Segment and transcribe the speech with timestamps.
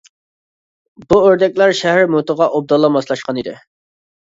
[1.13, 3.57] بۇ ئۆردەكلەر شەھەر مۇھىتىغا ئوبدانلا ماسلاشقان ئىدى.